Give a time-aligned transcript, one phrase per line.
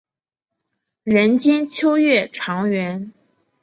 [1.03, 3.13] 人间秋月长圆。